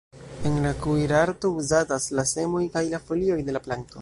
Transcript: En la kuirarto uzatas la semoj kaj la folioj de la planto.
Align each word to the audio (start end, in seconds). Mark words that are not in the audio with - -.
En 0.49 0.55
la 0.63 0.71
kuirarto 0.85 1.53
uzatas 1.65 2.09
la 2.21 2.27
semoj 2.33 2.67
kaj 2.79 2.85
la 2.97 3.03
folioj 3.11 3.41
de 3.51 3.59
la 3.61 3.67
planto. 3.69 3.99